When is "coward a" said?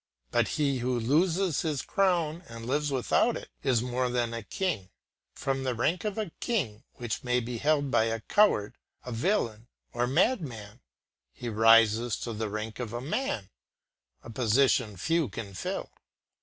8.21-9.11